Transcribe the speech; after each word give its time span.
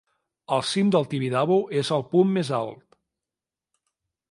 El 0.55 0.63
cim 0.69 0.89
del 0.95 1.05
Tibidabo 1.11 1.59
es 1.83 1.93
el 1.99 2.05
punt 2.15 2.33
mes 2.39 2.51
alt. 2.63 3.01